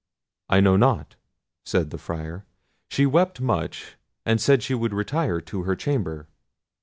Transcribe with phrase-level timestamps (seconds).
[0.49, 1.15] "I know not,"
[1.63, 2.43] said the Friar;
[2.89, 6.27] "she wept much, and said she would retire to her chamber."